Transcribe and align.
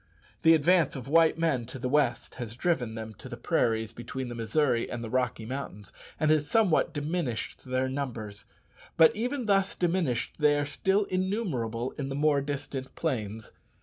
The 0.41 0.55
advance 0.55 0.95
of 0.95 1.07
white 1.07 1.37
men 1.37 1.67
to 1.67 1.77
the 1.77 1.87
west 1.87 2.33
has 2.41 2.55
driven 2.55 2.95
them 2.95 3.13
to 3.19 3.29
the 3.29 3.37
prairies 3.37 3.93
between 3.93 4.29
the 4.29 4.33
Missouri 4.33 4.89
and 4.89 5.03
the 5.03 5.11
Rocky 5.11 5.45
Mountains, 5.45 5.93
and 6.19 6.31
has 6.31 6.47
somewhat 6.49 6.91
diminished 6.91 7.65
their 7.65 7.87
numbers; 7.87 8.45
but 8.97 9.15
even 9.15 9.45
thus 9.45 9.75
diminished, 9.75 10.37
they 10.39 10.57
are 10.57 10.65
still 10.65 11.03
innumerable 11.03 11.91
in 11.99 12.09
the 12.09 12.15
more 12.15 12.41
distant 12.41 12.95
plains. 12.95 13.51